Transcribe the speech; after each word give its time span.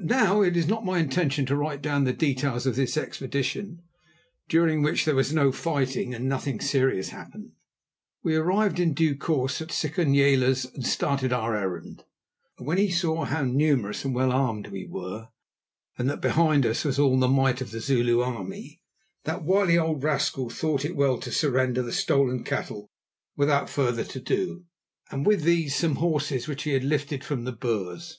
Now 0.00 0.42
it 0.42 0.54
is 0.54 0.66
not 0.66 0.84
my 0.84 0.98
intention 0.98 1.46
to 1.46 1.56
write 1.56 1.80
down 1.80 2.04
the 2.04 2.12
details 2.12 2.66
of 2.66 2.76
this 2.76 2.94
expedition, 2.94 3.80
during 4.50 4.82
which 4.82 5.06
there 5.06 5.14
was 5.14 5.32
no 5.32 5.50
fighting 5.50 6.12
and 6.14 6.28
nothing 6.28 6.60
serious 6.60 7.08
happened. 7.08 7.52
We 8.22 8.36
arrived 8.36 8.78
in 8.78 8.92
due 8.92 9.16
course 9.16 9.62
at 9.62 9.70
Sikonyela's 9.72 10.66
and 10.66 10.86
stated 10.86 11.32
our 11.32 11.56
errand. 11.56 12.04
When 12.58 12.76
he 12.76 12.90
saw 12.90 13.24
how 13.24 13.44
numerous 13.44 14.04
and 14.04 14.14
well 14.14 14.30
armed 14.30 14.66
we 14.66 14.84
were, 14.86 15.28
and 15.96 16.06
that 16.10 16.20
behind 16.20 16.66
us 16.66 16.84
was 16.84 16.98
all 16.98 17.18
the 17.18 17.26
might 17.26 17.62
of 17.62 17.70
the 17.70 17.80
Zulu 17.80 18.20
army, 18.20 18.82
that 19.24 19.42
wily 19.42 19.78
old 19.78 20.02
rascal 20.04 20.50
thought 20.50 20.84
it 20.84 20.94
well 20.96 21.16
to 21.20 21.32
surrender 21.32 21.80
the 21.82 21.92
stolen 21.94 22.44
cattle 22.44 22.90
without 23.38 23.70
further 23.70 24.04
to 24.04 24.20
do, 24.20 24.66
and 25.10 25.24
with 25.24 25.44
these 25.44 25.74
some 25.74 25.94
horses 25.94 26.46
which 26.46 26.64
he 26.64 26.72
had 26.72 26.84
lifted 26.84 27.24
from 27.24 27.44
the 27.44 27.52
Boers. 27.52 28.18